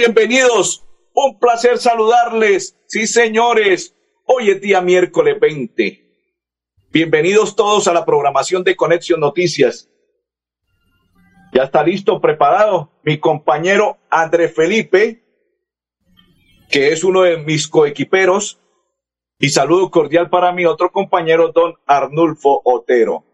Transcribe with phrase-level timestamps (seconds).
[0.00, 0.82] Bienvenidos.
[1.12, 2.74] Un placer saludarles.
[2.86, 3.94] Sí, señores.
[4.24, 6.06] Hoy es día miércoles 20.
[6.90, 9.90] Bienvenidos todos a la programación de Conexión Noticias.
[11.52, 15.22] Ya está listo, preparado mi compañero André Felipe,
[16.70, 18.58] que es uno de mis coequiperos.
[19.38, 23.24] Y saludo cordial para mi otro compañero, don Arnulfo Otero.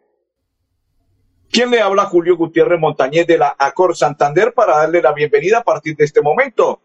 [1.50, 2.06] ¿Quién le habla?
[2.06, 6.20] Julio Gutiérrez Montañez de la Acor Santander para darle la bienvenida a partir de este
[6.20, 6.80] momento,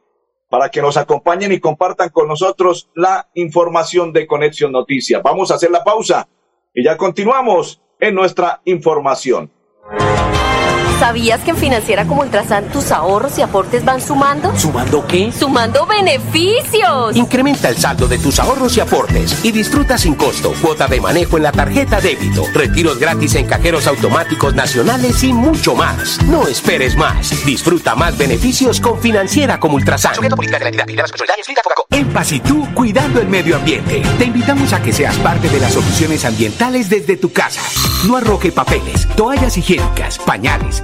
[0.50, 5.22] para que nos acompañen y compartan con nosotros la información de Conexión Noticias.
[5.24, 6.28] Vamos a hacer la pausa
[6.74, 9.52] y ya continuamos en nuestra información.
[11.02, 14.56] ¿Sabías que en Financiera como Ultrasan tus ahorros y aportes van sumando?
[14.56, 15.32] ¿Sumando qué?
[15.32, 17.16] ¡Sumando beneficios!
[17.16, 21.38] Incrementa el saldo de tus ahorros y aportes y disfruta sin costo cuota de manejo
[21.38, 26.22] en la tarjeta débito, retiros gratis en cajeros automáticos nacionales y mucho más.
[26.26, 27.32] No esperes más.
[27.48, 30.14] Disfruta más beneficios con Financiera como Ultrasan.
[31.90, 34.04] En Paz y tú, cuidando el medio ambiente.
[34.20, 37.62] Te invitamos a que seas parte de las soluciones ambientales desde tu casa.
[38.08, 40.84] No arroje papeles, toallas higiénicas, pañales,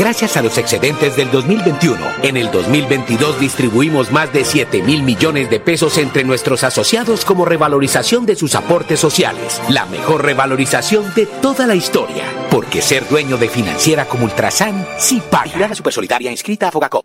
[0.00, 5.50] Gracias a los excedentes del 2021, en el 2022 distribuimos más de 7 mil millones
[5.50, 9.60] de pesos entre nuestros asociados como revalorización de sus aportes sociales.
[9.68, 12.24] La mejor revalorización de toda la historia.
[12.50, 15.74] Porque ser dueño de financiera como Ultrasan sí paga.
[15.74, 17.04] Supersolidaria inscrita a Fogacop.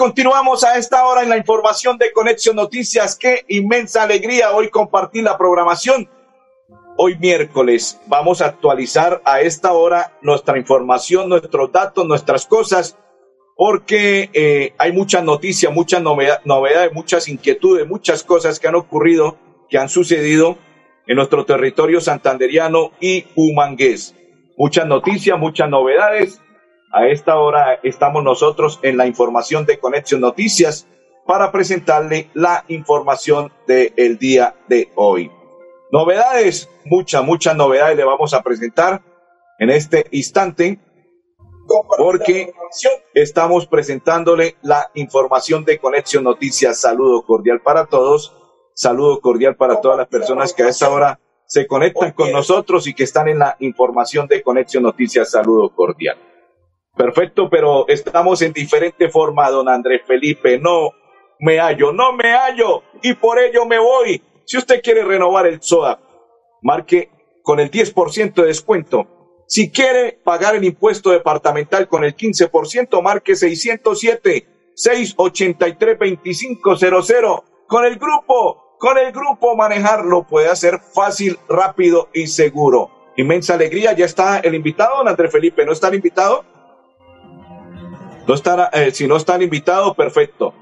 [0.00, 3.16] Continuamos, a esta hora en la información de Conexión Noticias.
[3.16, 6.08] Qué inmensa alegría hoy compartir la programación.
[6.96, 12.96] Hoy miércoles vamos a actualizar a esta hora nuestra información, nuestros datos, nuestras cosas,
[13.54, 19.36] porque eh, hay muchas noticias, muchas novedades, muchas inquietudes, muchas cosas que han ocurrido,
[19.68, 20.56] que han sucedido
[21.06, 24.14] en nuestro territorio santanderiano y humangués.
[24.56, 26.40] Muchas noticias, muchas novedades
[26.92, 30.86] a esta hora estamos nosotros en la información de Conexión Noticias
[31.26, 35.30] para presentarle la información del día de hoy.
[35.92, 39.02] Novedades, muchas, muchas novedades le vamos a presentar
[39.58, 40.80] en este instante
[41.98, 42.52] porque
[43.14, 46.80] estamos presentándole la información de Conexión Noticias.
[46.80, 48.34] Saludo cordial para todos,
[48.74, 52.94] saludo cordial para todas las personas que a esta hora se conectan con nosotros y
[52.94, 55.30] que están en la información de Conexión Noticias.
[55.30, 56.29] Saludo cordial.
[56.96, 60.58] Perfecto, pero estamos en diferente forma, don Andrés Felipe.
[60.58, 60.90] No
[61.38, 64.22] me hallo, no me hallo y por ello me voy.
[64.44, 66.00] Si usted quiere renovar el SOA,
[66.62, 67.10] marque
[67.42, 69.06] con el 10% de descuento.
[69.46, 77.96] Si quiere pagar el impuesto departamental con el 15%, marque 607 683 2500 con el
[77.96, 82.90] grupo, con el grupo manejarlo puede hacer fácil, rápido y seguro.
[83.16, 86.44] Inmensa alegría, ya está el invitado, don André Felipe, ¿no está el invitado?
[88.26, 90.54] No estará, eh, si no está el invitado, perfecto.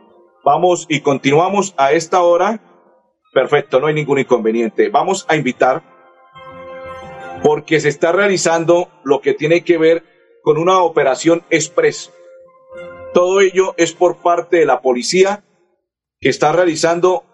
[0.45, 2.61] Vamos y continuamos a esta hora.
[3.33, 4.89] Perfecto, no hay ningún inconveniente.
[4.89, 5.83] Vamos a invitar
[7.43, 10.05] porque se está realizando lo que tiene que ver
[10.43, 12.13] con una operación express.
[13.13, 15.45] Todo ello es por parte de la policía
[16.21, 17.25] que está realizando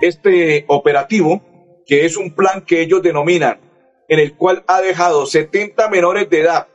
[0.00, 1.42] este operativo,
[1.86, 3.60] que es un plan que ellos denominan,
[4.08, 6.68] en el cual ha dejado 70 menores de edad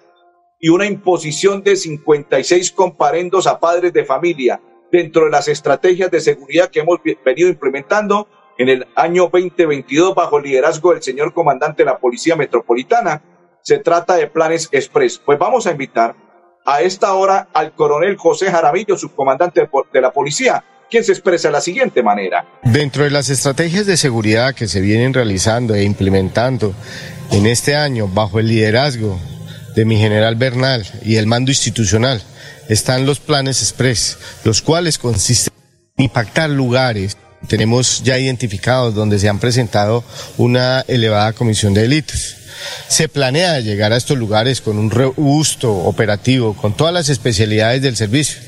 [0.60, 4.62] y una imposición de 56 comparendos a padres de familia
[4.92, 8.28] dentro de las estrategias de seguridad que hemos venido implementando
[8.58, 13.22] en el año 2022 bajo el liderazgo del señor comandante de la Policía Metropolitana.
[13.62, 15.22] Se trata de planes express.
[15.24, 16.16] Pues vamos a invitar
[16.66, 21.54] a esta hora al coronel José Jaramillo, subcomandante de la policía, quien se expresa de
[21.54, 22.46] la siguiente manera.
[22.64, 26.74] Dentro de las estrategias de seguridad que se vienen realizando e implementando
[27.32, 29.20] en este año bajo el liderazgo
[29.78, 32.20] de mi general Bernal y el mando institucional,
[32.68, 35.54] están los planes express, los cuales consisten
[35.98, 37.16] en impactar lugares.
[37.48, 40.04] Tenemos ya identificados donde se han presentado
[40.38, 42.38] una elevada comisión de delitos.
[42.88, 47.96] Se planea llegar a estos lugares con un robusto operativo, con todas las especialidades del
[47.96, 48.40] servicio,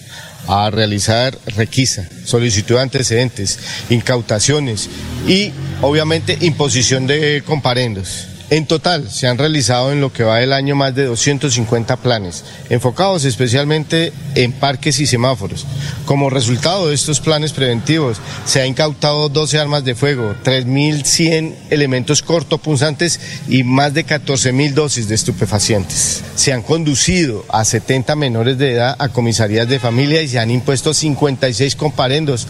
[0.47, 3.59] a realizar requisa, solicitud de antecedentes,
[3.91, 4.89] incautaciones
[5.27, 5.51] y
[5.83, 8.28] obviamente imposición de comparendos.
[8.51, 12.43] En total, se han realizado en lo que va del año más de 250 planes,
[12.71, 15.67] enfocados especialmente en parques y semáforos.
[16.05, 22.23] Como resultado de estos planes preventivos, se ha incautado 12 armas de fuego, 3.100 elementos
[22.23, 26.23] cortopunzantes y más de 14.000 dosis de estupefacientes.
[26.33, 30.49] Se han conducido a 70 menores de edad a comisarías de familia y se han
[30.49, 32.47] impuesto 56 comparendos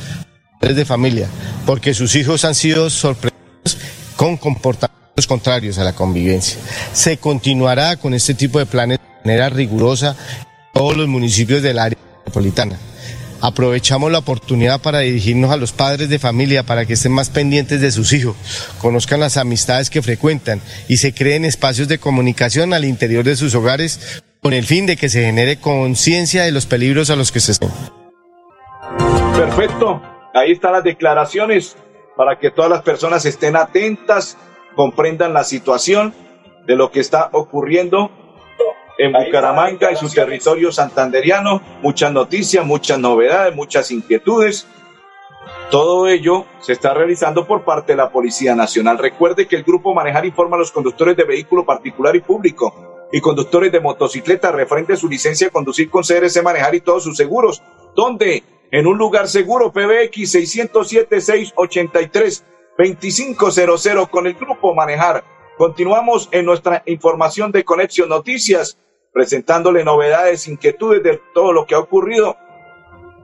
[0.61, 1.27] de familia,
[1.65, 3.77] porque sus hijos han sido sorprendidos
[4.15, 6.59] con comportamientos contrarios a la convivencia.
[6.93, 11.79] Se continuará con este tipo de planes de manera rigurosa en todos los municipios del
[11.79, 12.77] área metropolitana.
[13.41, 17.79] Aprovechamos la oportunidad para dirigirnos a los padres de familia para que estén más pendientes
[17.79, 18.35] de sus hijos,
[18.81, 23.55] conozcan las amistades que frecuentan y se creen espacios de comunicación al interior de sus
[23.55, 27.39] hogares con el fin de que se genere conciencia de los peligros a los que
[27.39, 27.71] se estén.
[29.35, 30.01] Perfecto.
[30.33, 31.75] Ahí están las declaraciones
[32.15, 34.37] para que todas las personas estén atentas
[34.79, 36.13] comprendan la situación
[36.65, 38.09] de lo que está ocurriendo
[38.97, 41.61] en Bucaramanga y su territorio santanderiano.
[41.81, 44.67] Muchas noticias, muchas novedades, muchas inquietudes.
[45.69, 48.99] Todo ello se está realizando por parte de la Policía Nacional.
[48.99, 53.19] Recuerde que el grupo Manejar informa a los conductores de vehículo particular y público y
[53.19, 57.17] conductores de motocicleta referente a su licencia de conducir con CRC Manejar y todos sus
[57.17, 57.61] seguros.
[57.97, 58.45] ¿Dónde?
[58.71, 62.45] En un lugar seguro, PBX 607 683
[62.79, 65.21] 2500 con el grupo Manejar.
[65.57, 68.79] Continuamos en nuestra información de Conexión Noticias,
[69.11, 72.37] presentándole novedades, inquietudes de todo lo que ha ocurrido,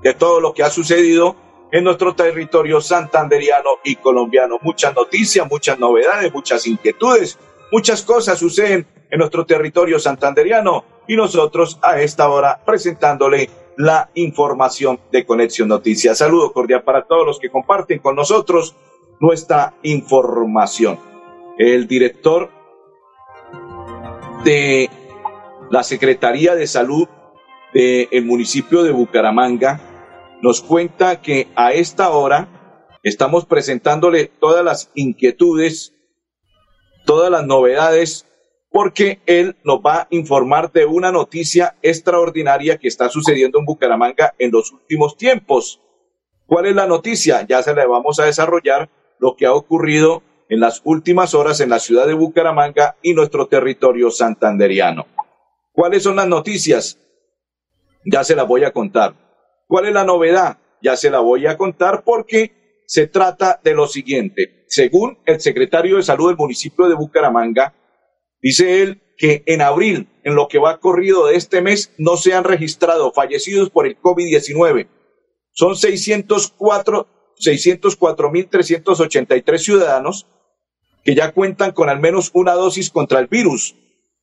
[0.04, 1.38] de todo lo que ha sucedido
[1.72, 4.58] en nuestro territorio santanderiano y colombiano.
[4.62, 7.40] Muchas noticias, muchas novedades, muchas inquietudes,
[7.72, 15.00] muchas cosas suceden en nuestro territorio santanderiano y nosotros a esta hora presentándole la información
[15.14, 16.18] de Conexión Noticias.
[16.18, 18.76] Saludo cordial para todos los que comparten con nosotros
[19.20, 21.00] nuestra información.
[21.58, 22.52] El director
[24.44, 24.90] de
[25.70, 27.08] la Secretaría de Salud
[27.74, 29.82] del municipio de Bucaramanga
[30.42, 32.48] nos cuenta que a esta hora
[33.04, 35.94] estamos presentándole todas las inquietudes,
[37.06, 38.26] todas las novedades,
[38.70, 44.34] porque él nos va a informar de una noticia extraordinaria que está sucediendo en Bucaramanga
[44.38, 45.82] en los últimos tiempos.
[46.46, 47.46] ¿Cuál es la noticia?
[47.48, 51.70] Ya se la vamos a desarrollar lo que ha ocurrido en las últimas horas en
[51.70, 55.08] la ciudad de Bucaramanga y nuestro territorio santanderiano.
[55.72, 57.00] ¿Cuáles son las noticias?
[58.06, 59.16] Ya se las voy a contar.
[59.68, 60.58] ¿Cuál es la novedad?
[60.82, 64.66] Ya se la voy a contar porque se trata de lo siguiente.
[64.68, 67.74] Según el secretario de salud del municipio de Bucaramanga,
[68.42, 72.34] dice él que en abril, en lo que va corrido de este mes, no se
[72.34, 74.88] han registrado fallecidos por el COVID-19.
[75.52, 77.08] Son 604
[77.40, 80.28] 604.383 ciudadanos
[81.06, 83.76] que ya cuentan con al menos una dosis contra el virus.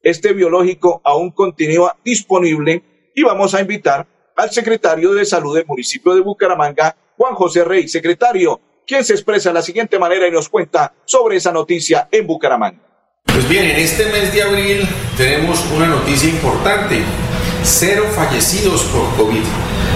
[0.02, 2.83] Este biológico aún continúa disponible
[3.14, 7.87] y vamos a invitar al secretario de salud del municipio de Bucaramanga, Juan José Rey.
[7.87, 12.26] Secretario, quien se expresa de la siguiente manera y nos cuenta sobre esa noticia en
[12.26, 12.81] Bucaramanga.
[13.25, 17.00] Pues bien, en este mes de abril tenemos una noticia importante.
[17.62, 19.45] Cero fallecidos por COVID.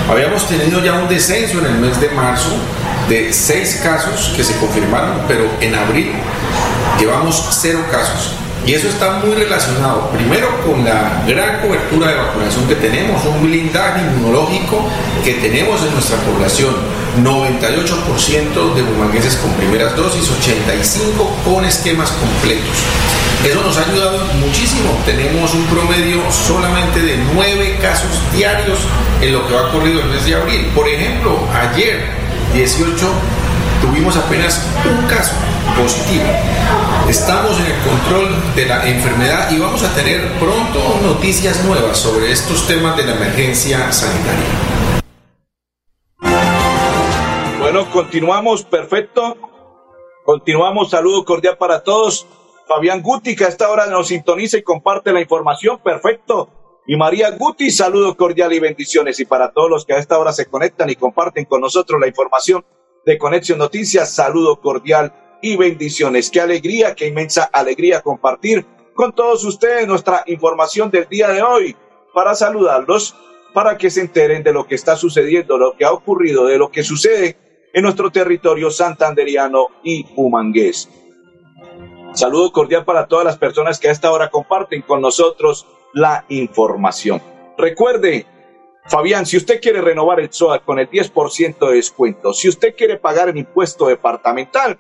[0.09, 2.53] Habíamos tenido ya un descenso en el mes de marzo
[3.09, 6.13] de seis casos que se confirmaron, pero en abril
[6.99, 8.33] llevamos cero casos.
[8.67, 13.43] Y eso está muy relacionado, primero, con la gran cobertura de vacunación que tenemos, un
[13.43, 14.85] blindaje inmunológico
[15.23, 16.75] que tenemos en nuestra población.
[17.23, 22.77] 98% de bumangueses con primeras dosis, 85 con esquemas completos.
[23.45, 24.91] Eso nos ha ayudado muchísimo.
[25.07, 28.81] Tenemos un promedio solamente de 9 casos diarios
[29.21, 30.67] en lo que va corrido el mes de abril.
[30.75, 32.05] Por ejemplo, ayer,
[32.57, 33.07] 18,
[33.83, 35.35] tuvimos apenas un caso
[35.79, 36.25] positivo.
[37.07, 42.33] Estamos en el control de la enfermedad y vamos a tener pronto noticias nuevas sobre
[42.33, 45.03] estos temas de la emergencia sanitaria.
[47.61, 49.37] Bueno, continuamos, perfecto.
[50.25, 52.27] Continuamos, saludo cordial para todos.
[52.67, 56.49] Fabián Guti, que a esta hora nos sintoniza y comparte la información, perfecto.
[56.89, 59.19] Y María Guti, saludo cordial y bendiciones.
[59.19, 62.07] Y para todos los que a esta hora se conectan y comparten con nosotros la
[62.07, 62.65] información
[63.05, 65.13] de Conexión Noticias, saludo cordial
[65.43, 66.31] y bendiciones.
[66.31, 68.65] Qué alegría, qué inmensa alegría compartir
[68.95, 71.77] con todos ustedes nuestra información del día de hoy
[72.15, 73.17] para saludarlos,
[73.53, 76.71] para que se enteren de lo que está sucediendo, lo que ha ocurrido, de lo
[76.71, 77.37] que sucede
[77.73, 80.89] en nuestro territorio santanderiano y humangués.
[82.15, 85.67] Saludo cordial para todas las personas que a esta hora comparten con nosotros
[85.97, 87.23] la información.
[87.57, 88.27] Recuerde,
[88.85, 92.99] Fabián, si usted quiere renovar el SOA con el 10% de descuento, si usted quiere
[92.99, 94.79] pagar el impuesto departamental,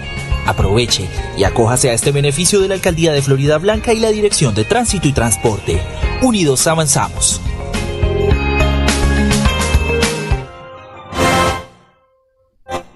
[0.44, 4.54] Aproveche y acójase a este beneficio de la Alcaldía de Florida Blanca y la Dirección
[4.54, 5.80] de Tránsito y Transporte.
[6.20, 7.40] Unidos avanzamos.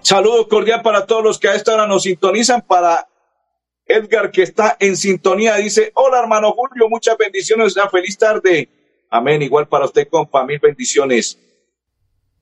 [0.01, 2.63] Saludo cordial para todos los que a esta hora nos sintonizan.
[2.63, 3.09] Para
[3.87, 7.77] Edgar, que está en sintonía, dice: Hola, hermano Julio, muchas bendiciones.
[7.77, 8.69] Una feliz tarde.
[9.09, 9.43] Amén.
[9.43, 11.39] Igual para usted, compa, mil bendiciones.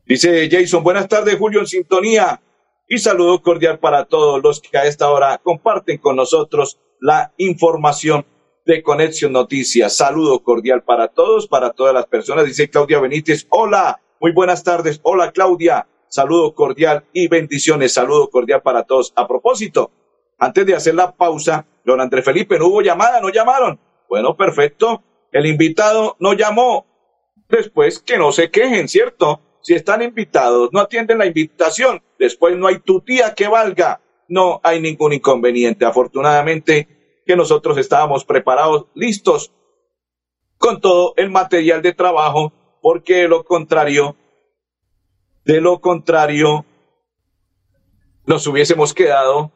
[0.07, 2.41] Dice Jason: Buenas tardes, Julio, en sintonía.
[2.89, 8.27] Y saludo cordial para todos los que a esta hora comparten con nosotros la información
[8.67, 9.97] de Conexión Noticias.
[9.97, 12.47] Saludo cordial para todos, para todas las personas.
[12.47, 15.01] Dice Claudia Benítez: Hola, muy buenas tardes.
[15.03, 15.87] Hola, Claudia.
[16.09, 17.93] Saludo cordial y bendiciones.
[17.93, 19.13] Saludo cordial para todos.
[19.17, 19.91] A propósito,
[20.39, 23.79] antes de hacer la pausa, don Andrés Felipe, no hubo llamada, no llamaron.
[24.09, 25.03] Bueno, perfecto.
[25.33, 26.87] El invitado no llamó.
[27.49, 29.41] Después que no se quejen, ¿cierto?
[29.61, 32.03] Si están invitados, no atienden la invitación.
[32.19, 34.01] Después no hay tu tía que valga.
[34.29, 35.85] No hay ningún inconveniente.
[35.85, 39.53] Afortunadamente que nosotros estábamos preparados, listos
[40.59, 44.17] con todo el material de trabajo, porque de lo contrario,
[45.45, 46.65] de lo contrario,
[48.27, 49.53] nos hubiésemos quedado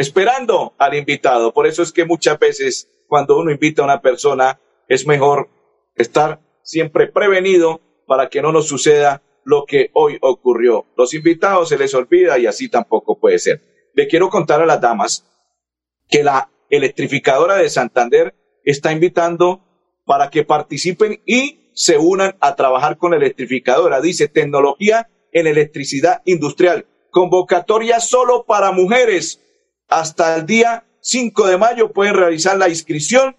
[0.00, 1.52] esperando al invitado.
[1.52, 5.50] Por eso es que muchas veces cuando uno invita a una persona es mejor
[5.94, 10.86] estar siempre prevenido para que no nos suceda lo que hoy ocurrió.
[10.96, 13.90] Los invitados se les olvida y así tampoco puede ser.
[13.94, 15.26] Le quiero contar a las damas
[16.08, 19.64] que la electrificadora de Santander está invitando
[20.06, 24.00] para que participen y se unan a trabajar con la electrificadora.
[24.00, 26.86] Dice tecnología en electricidad industrial.
[27.10, 29.40] Convocatoria solo para mujeres
[29.90, 33.36] hasta el día 5 de mayo pueden realizar la inscripción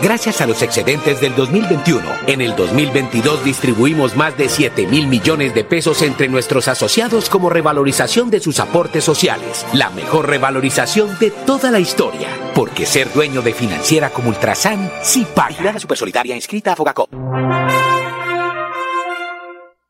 [0.00, 5.54] Gracias a los excedentes del 2021, en el 2022 distribuimos más de 7 mil millones
[5.54, 9.66] de pesos entre nuestros asociados como revalorización de sus aportes sociales.
[9.72, 12.28] La mejor revalorización de toda la historia.
[12.54, 15.72] Porque ser dueño de financiera como Ultrasan sí paga.
[15.72, 17.10] La Supersolidaria inscrita a Fogacop.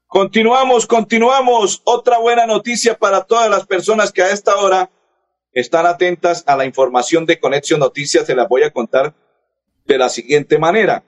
[0.06, 1.82] Continuamos, continuamos.
[1.84, 4.90] Otra buena noticia para todas las personas que a esta hora
[5.52, 8.24] están atentas a la información de Conexión Noticias.
[8.24, 9.14] Se las voy a contar
[9.88, 11.02] de la siguiente manera.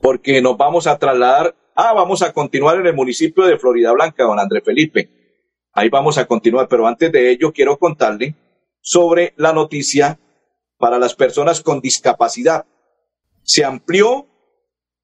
[0.00, 1.56] Porque nos vamos a trasladar.
[1.74, 5.10] Ah, vamos a continuar en el municipio de Florida Blanca, don André Felipe.
[5.72, 8.36] Ahí vamos a continuar, pero antes de ello quiero contarle
[8.80, 10.20] sobre la noticia
[10.78, 12.66] para las personas con discapacidad.
[13.42, 14.28] Se amplió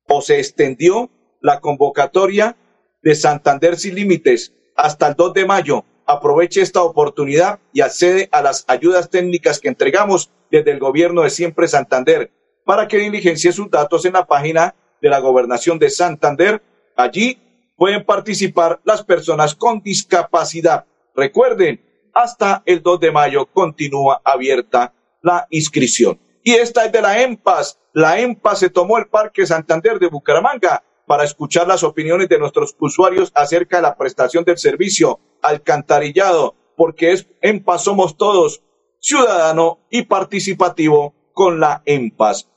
[0.07, 1.11] o se extendió
[1.41, 2.57] la convocatoria
[3.03, 5.85] de Santander sin límites hasta el 2 de mayo.
[6.11, 11.31] Aproveche esta oportunidad y accede a las ayudas técnicas que entregamos desde el gobierno de
[11.31, 12.33] siempre Santander
[12.65, 16.61] para que diligencie sus datos en la página de la gobernación de Santander.
[16.97, 17.39] Allí
[17.77, 20.85] pueden participar las personas con discapacidad.
[21.15, 21.81] Recuerden,
[22.13, 24.93] hasta el 2 de mayo continúa abierta
[25.23, 26.19] la inscripción.
[26.43, 27.79] Y esta es de la EMPAS.
[27.93, 32.77] La EMPAS se tomó el Parque Santander de Bucaramanga para escuchar las opiniones de nuestros
[32.79, 38.63] usuarios acerca de la prestación del servicio alcantarillado, porque es EMPAS somos todos,
[39.01, 42.49] ciudadano y participativo con la EMPAS.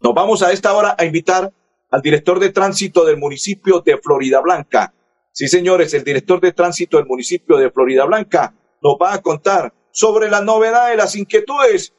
[0.00, 1.52] Nos vamos a esta hora a invitar
[1.88, 4.92] al director de tránsito del municipio de Florida Blanca.
[5.30, 9.72] Sí, señores, el director de tránsito del municipio de Florida Blanca nos va a contar
[9.92, 11.94] sobre la novedad de las inquietudes.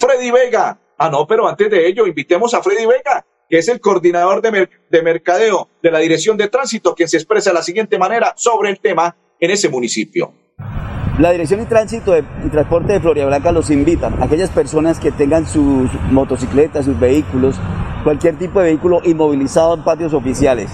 [0.00, 0.80] Freddy Vega.
[0.98, 4.70] Ah, no, pero antes de ello, invitemos a Freddy Vega, que es el coordinador de,
[4.88, 8.70] de mercadeo de la Dirección de Tránsito, quien se expresa de la siguiente manera sobre
[8.70, 10.32] el tema en ese municipio.
[11.18, 15.12] La Dirección de Tránsito y Transporte de Florida Blanca los invita a aquellas personas que
[15.12, 17.56] tengan sus motocicletas, sus vehículos,
[18.04, 20.70] cualquier tipo de vehículo inmovilizado en patios oficiales.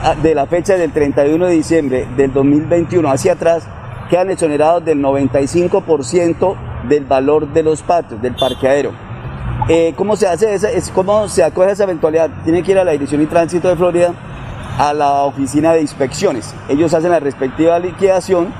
[0.00, 3.66] Ah, De la fecha del 31 de diciembre del 2021 hacia atrás,
[4.08, 6.56] quedan exonerados del 95%
[6.88, 9.03] del valor de los patios, del parqueadero.
[9.66, 12.28] Eh, ¿Cómo se hace esa, es, cómo se acoge esa eventualidad?
[12.44, 14.12] Tiene que ir a la Dirección de Tránsito de Florida,
[14.78, 16.54] a la oficina de inspecciones.
[16.68, 18.52] Ellos hacen la respectiva liquidación,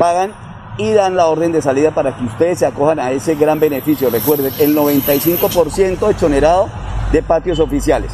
[0.00, 0.34] pagan
[0.76, 4.10] y dan la orden de salida para que ustedes se acojan a ese gran beneficio.
[4.10, 6.68] Recuerden, el 95% exonerado
[7.12, 8.12] de patios oficiales.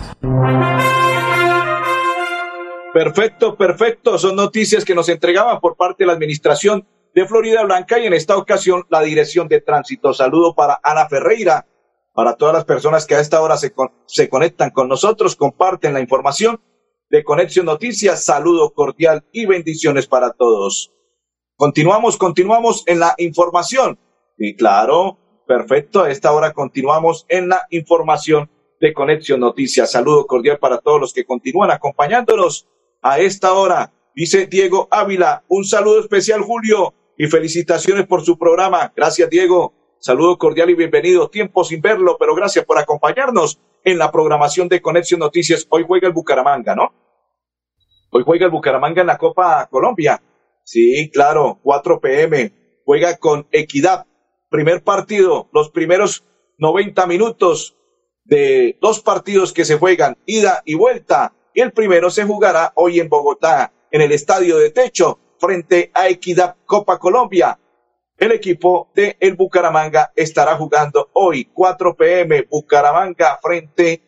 [2.93, 4.19] Perfecto, perfecto.
[4.19, 8.13] Son noticias que nos entregaban por parte de la administración de Florida Blanca y en
[8.13, 10.13] esta ocasión la dirección de tránsito.
[10.13, 11.65] Saludo para Ana Ferreira,
[12.15, 15.93] para todas las personas que a esta hora se, con- se conectan con nosotros, comparten
[15.95, 16.61] la información
[17.11, 18.25] de Conexión Noticias.
[18.25, 20.93] Saludo cordial y bendiciones para todos.
[21.57, 23.99] Continuamos, continuamos en la información.
[24.39, 26.03] Y claro, perfecto.
[26.03, 28.51] A esta hora continuamos en la información
[28.81, 29.93] de Conexión Noticias.
[29.93, 32.69] Saludo cordial para todos los que continúan acompañándonos
[33.03, 33.93] a esta hora.
[34.15, 38.93] Dice Diego Ávila, un saludo especial, Julio, y felicitaciones por su programa.
[38.95, 39.73] Gracias, Diego.
[40.05, 41.31] Saludo cordial y bienvenido.
[41.31, 45.67] Tiempo sin verlo, pero gracias por acompañarnos en la programación de Conexión Noticias.
[45.71, 46.93] Hoy juega el Bucaramanga, ¿no?
[48.11, 50.23] Hoy juega el Bucaramanga en la Copa Colombia.
[50.63, 52.53] Sí, claro, 4 pm.
[52.85, 54.05] Juega con Equidad.
[54.51, 56.23] Primer partido, los primeros
[56.59, 57.75] 90 minutos
[58.25, 61.33] de dos partidos que se juegan, ida y vuelta.
[61.55, 66.11] Y el primero se jugará hoy en Bogotá, en el Estadio de Techo, frente a
[66.11, 67.59] Equidad Copa Colombia.
[68.17, 74.03] El equipo de el Bucaramanga estará jugando hoy 4 pm Bucaramanga frente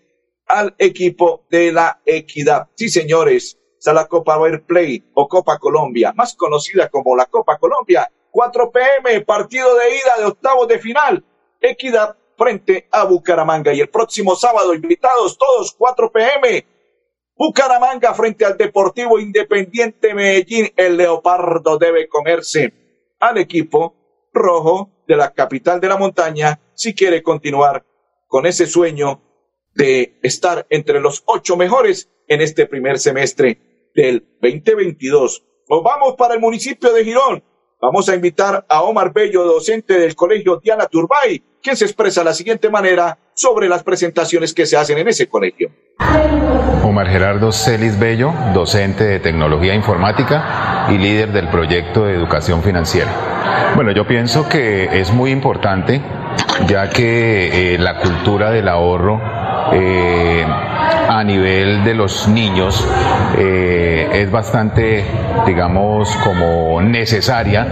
[0.47, 2.69] al equipo de la Equidad.
[2.75, 8.11] Sí, señores, está la Copa Play o Copa Colombia, más conocida como la Copa Colombia.
[8.31, 11.25] 4 pm, partido de ida de octavos de final.
[11.61, 13.73] Equidad frente a Bucaramanga.
[13.73, 16.67] Y el próximo sábado, invitados todos, 4 pm.
[17.35, 20.71] Bucaramanga frente al Deportivo Independiente Medellín.
[20.77, 22.86] El Leopardo debe comerse
[23.21, 23.95] al equipo
[24.33, 27.85] rojo de la capital de la montaña si quiere continuar
[28.27, 29.23] con ese sueño
[29.75, 35.45] de estar entre los ocho mejores en este primer semestre del 2022.
[35.69, 37.43] Nos vamos para el municipio de Girón.
[37.81, 42.27] Vamos a invitar a Omar Bello, docente del colegio Diana Turbay, quien se expresa de
[42.27, 45.71] la siguiente manera sobre las presentaciones que se hacen en ese colegio.
[45.99, 53.11] Omar Gerardo Celis Bello, docente de tecnología informática y líder del proyecto de educación financiera.
[53.75, 56.01] Bueno, yo pienso que es muy importante
[56.69, 59.21] ya que eh, la cultura del ahorro
[59.73, 60.45] eh,
[61.09, 62.87] a nivel de los niños
[63.39, 65.05] eh, es bastante,
[65.47, 67.67] digamos, como necesaria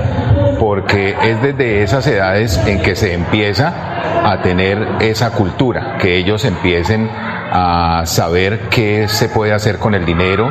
[0.59, 3.73] porque es desde esas edades en que se empieza
[4.25, 7.09] a tener esa cultura, que ellos empiecen
[7.57, 10.51] a saber qué se puede hacer con el dinero,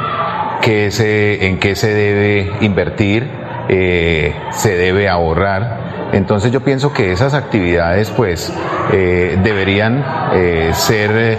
[0.62, 3.30] qué se, en qué se debe invertir,
[3.68, 6.12] eh, se debe ahorrar.
[6.14, 8.54] Entonces yo pienso que esas actividades pues
[8.94, 10.02] eh, deberían
[10.34, 11.38] eh, ser,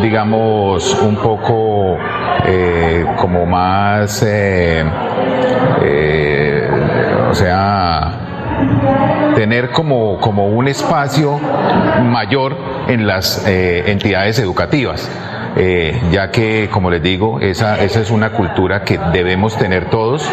[0.00, 1.98] digamos, un poco
[3.18, 4.24] como más,
[7.30, 8.21] o sea,
[9.34, 11.38] tener como, como un espacio
[12.02, 12.56] mayor
[12.88, 15.10] en las eh, entidades educativas.
[15.54, 20.26] Eh, ya que, como les digo, esa, esa es una cultura que debemos tener todos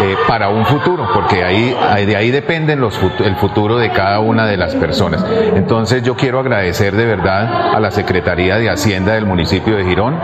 [0.00, 1.74] eh, para un futuro, porque ahí,
[2.06, 5.24] de ahí dependen los, el futuro de cada una de las personas.
[5.54, 10.18] Entonces yo quiero agradecer de verdad a la Secretaría de Hacienda del municipio de Girón,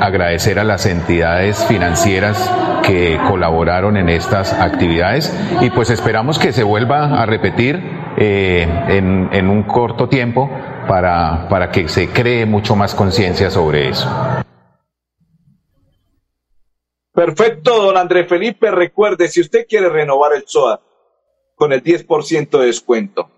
[0.00, 2.50] agradecer a las entidades financieras
[2.82, 7.82] que colaboraron en estas actividades y pues esperamos que se vuelva a repetir
[8.16, 10.50] en, en un corto tiempo
[10.86, 14.08] para, para que se cree mucho más conciencia sobre eso.
[17.14, 18.70] Perfecto, don Andrés Felipe.
[18.72, 20.82] Recuerde, si usted quiere renovar el SOA
[21.54, 23.30] con el 10% de descuento,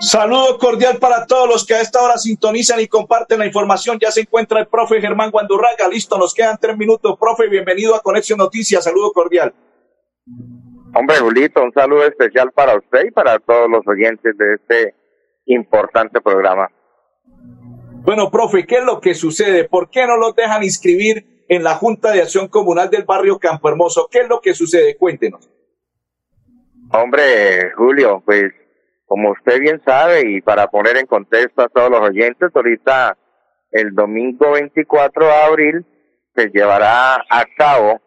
[0.00, 3.98] Saludo cordial para todos los que a esta hora sintonizan y comparten la información.
[4.00, 5.88] Ya se encuentra el profe Germán Guandurraga.
[5.92, 7.18] Listo, nos quedan tres minutos.
[7.20, 8.82] Profe, bienvenido a Conexión Noticias.
[8.82, 9.52] Saludo cordial.
[10.94, 14.94] Hombre, Julito, un saludo especial para usted y para todos los oyentes de este
[15.44, 16.70] importante programa.
[18.02, 19.68] Bueno, profe, ¿qué es lo que sucede?
[19.68, 23.68] ¿Por qué no los dejan inscribir en la Junta de Acción Comunal del barrio Campo
[23.68, 24.08] Hermoso?
[24.10, 24.96] ¿Qué es lo que sucede?
[24.96, 25.50] Cuéntenos.
[26.90, 28.50] Hombre, Julio, pues
[29.10, 33.18] como usted bien sabe y para poner en contexto a todos los oyentes, ahorita
[33.72, 35.86] el domingo 24 de abril
[36.36, 38.00] se llevará a cabo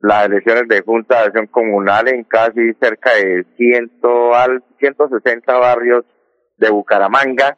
[0.00, 3.92] las elecciones de Junta de Acción Comunal en casi cerca de 100
[4.34, 6.04] al 160 barrios
[6.56, 7.56] de Bucaramanga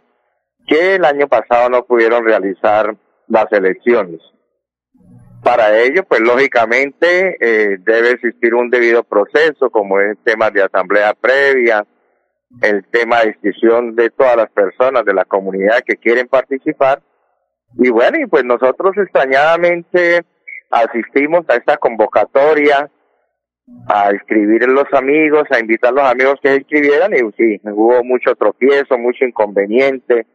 [0.66, 2.94] que el año pasado no pudieron realizar
[3.26, 4.20] las elecciones.
[5.42, 11.14] Para ello, pues lógicamente eh, debe existir un debido proceso, como es temas de asamblea
[11.14, 11.86] previa,
[12.60, 17.02] el tema de inscripción de todas las personas de la comunidad que quieren participar.
[17.78, 20.22] Y bueno, y pues nosotros extrañadamente
[20.70, 22.90] asistimos a esta convocatoria,
[23.88, 28.04] a escribir los amigos, a invitar a los amigos que se inscribieran y sí, hubo
[28.04, 30.26] mucho tropiezo, mucho inconveniente,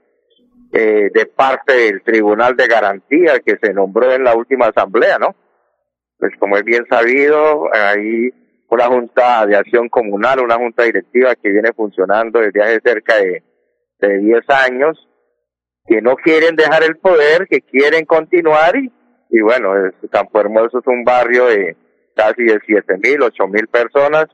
[0.74, 5.36] eh, de parte del Tribunal de Garantía que se nombró en la última asamblea, ¿no?
[6.18, 8.32] Pues como es bien sabido, hay
[8.70, 13.44] una junta de acción comunal, una junta directiva que viene funcionando desde hace cerca de,
[14.00, 15.08] de 10 años,
[15.86, 18.92] que no quieren dejar el poder, que quieren continuar y,
[19.30, 19.74] y bueno,
[20.12, 21.78] Campo Hermoso es un barrio de
[22.16, 24.26] casi de siete mil, ocho mil personas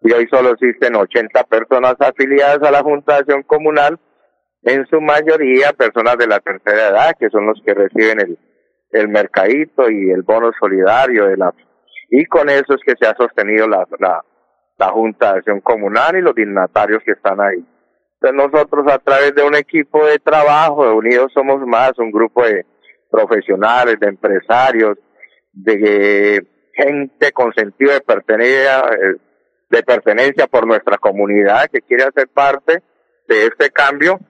[0.00, 3.98] y hoy solo existen 80 personas afiliadas a la Junta de Acción Comunal,
[4.62, 8.38] en su mayoría personas de la tercera edad, que son los que reciben el,
[8.92, 11.52] el mercadito y el bono solidario de la
[12.14, 14.22] y con eso es que se ha sostenido la, la,
[14.76, 17.64] la Junta de Acción Comunal y los dignatarios que están ahí.
[18.20, 22.44] Entonces nosotros a través de un equipo de trabajo, de Unidos Somos Más, un grupo
[22.44, 22.66] de
[23.10, 24.98] profesionales, de empresarios,
[25.54, 29.16] de gente con sentido de pertenencia, eh,
[29.70, 32.82] de pertenencia por nuestra comunidad que quiere hacer parte
[33.26, 34.20] de este cambio,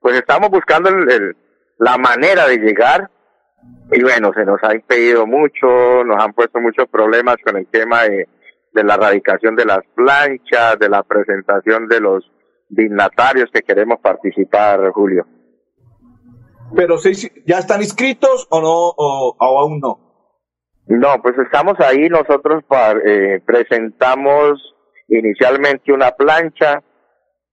[0.00, 1.36] pues estamos buscando el,
[1.78, 3.10] la manera de llegar
[3.92, 8.04] y bueno, se nos ha impedido mucho, nos han puesto muchos problemas con el tema
[8.04, 8.28] de,
[8.72, 12.30] de la erradicación de las planchas, de la presentación de los
[12.68, 15.26] dignatarios que queremos participar, Julio.
[16.74, 16.96] Pero
[17.46, 19.98] ¿ya están inscritos o no, o, aún no?
[20.86, 22.64] No, pues estamos ahí, nosotros
[23.04, 24.74] eh, presentamos
[25.08, 26.82] inicialmente una plancha,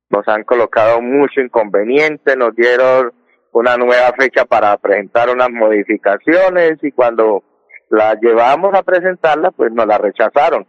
[0.10, 3.14] nos han colocado mucho inconveniente, nos dieron
[3.52, 7.44] una nueva fecha para presentar unas modificaciones y cuando
[7.90, 10.68] la llevamos a presentarla, pues nos la rechazaron.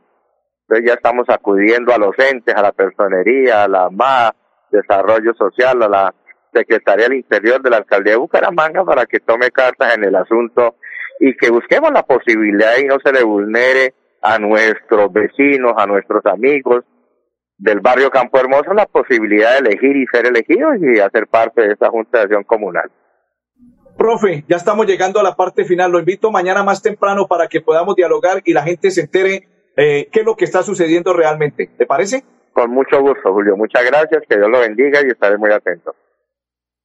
[0.62, 4.34] Entonces ya estamos acudiendo a los entes, a la personería, a la MA,
[4.70, 6.14] Desarrollo Social, a la
[6.52, 10.76] Secretaría del Interior de la Alcaldía de Bucaramanga para que tome cartas en el asunto
[11.20, 16.24] y que busquemos la posibilidad y no se le vulnere a nuestros vecinos, a nuestros
[16.26, 16.84] amigos
[17.60, 21.72] del barrio Campo Hermoso la posibilidad de elegir y ser elegidos y hacer parte de
[21.72, 22.90] esta Junta de Acción Comunal.
[23.98, 25.92] Profe, ya estamos llegando a la parte final.
[25.92, 29.46] Lo invito mañana más temprano para que podamos dialogar y la gente se entere
[29.76, 31.68] eh, qué es lo que está sucediendo realmente.
[31.76, 32.24] ¿Te parece?
[32.54, 33.58] Con mucho gusto, Julio.
[33.58, 34.22] Muchas gracias.
[34.26, 35.94] Que Dios lo bendiga y estaré muy atento.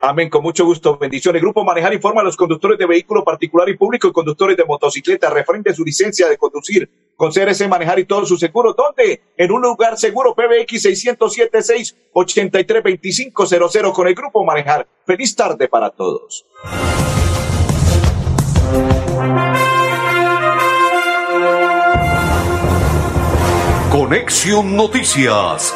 [0.07, 0.99] Amén, con mucho gusto.
[0.99, 1.41] Bendiciones.
[1.41, 5.31] Grupo Manejar informa a los conductores de vehículo particular y público y conductores de motocicleta
[5.31, 8.75] referente a su licencia de conducir con CRC Manejar y todo su seguro.
[8.75, 9.23] ¿Dónde?
[9.35, 14.87] En un lugar seguro PBX 607 683 2500 con el Grupo Manejar.
[15.07, 16.45] Feliz tarde para todos.
[23.91, 25.75] Conexión Noticias